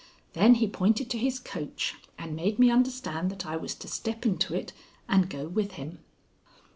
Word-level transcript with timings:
Then 0.33 0.55
he 0.55 0.65
pointed 0.67 1.11
to 1.11 1.19
his 1.19 1.39
coach, 1.39 1.93
and 2.17 2.35
made 2.35 2.57
me 2.57 2.71
understand 2.71 3.29
that 3.29 3.45
I 3.45 3.55
was 3.55 3.75
to 3.75 3.87
step 3.87 4.25
into 4.25 4.55
it 4.55 4.73
and 5.07 5.29
go 5.29 5.47
with 5.47 5.73
him. 5.73 5.99